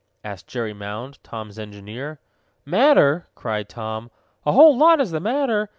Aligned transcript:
asked 0.23 0.47
Jerry 0.47 0.73
Mound, 0.73 1.19
Tom's 1.23 1.59
engineer. 1.59 2.19
"Matter!" 2.65 3.27
cried 3.35 3.69
Tom. 3.69 4.09
"A 4.47 4.51
whole 4.51 4.75
lot 4.75 4.99
is 4.99 5.11
the 5.11 5.19
matter! 5.19 5.69